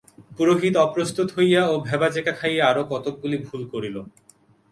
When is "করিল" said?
3.73-3.97